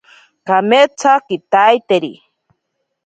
[0.47, 2.13] Kametsa kitaiteri.